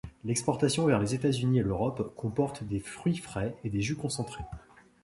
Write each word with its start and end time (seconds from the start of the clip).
L'exportation 0.25 0.87
vers 0.87 0.97
les 0.99 1.13
États-Unis 1.13 1.59
et 1.59 1.61
l'Europe 1.61 2.15
comporte 2.17 2.63
des 2.63 2.79
fruits 2.79 3.17
frais 3.17 3.55
et 3.63 3.69
des 3.69 3.81
jus 3.81 3.95
concentrés. 3.95 4.45